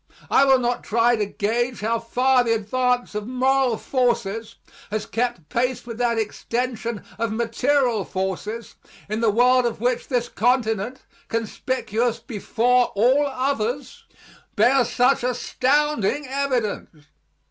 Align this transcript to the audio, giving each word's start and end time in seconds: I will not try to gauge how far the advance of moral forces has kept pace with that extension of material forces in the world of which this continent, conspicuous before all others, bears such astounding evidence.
I 0.31 0.45
will 0.45 0.57
not 0.57 0.83
try 0.83 1.15
to 1.15 1.27
gauge 1.27 1.81
how 1.81 1.99
far 1.99 2.43
the 2.43 2.55
advance 2.55 3.13
of 3.13 3.27
moral 3.27 3.77
forces 3.77 4.55
has 4.89 5.05
kept 5.05 5.47
pace 5.49 5.85
with 5.85 5.99
that 5.99 6.17
extension 6.17 7.03
of 7.19 7.31
material 7.31 8.03
forces 8.03 8.73
in 9.07 9.21
the 9.21 9.29
world 9.29 9.67
of 9.67 9.79
which 9.79 10.07
this 10.07 10.27
continent, 10.27 11.03
conspicuous 11.27 12.17
before 12.17 12.87
all 12.95 13.27
others, 13.27 14.05
bears 14.55 14.89
such 14.91 15.23
astounding 15.23 16.25
evidence. 16.27 17.05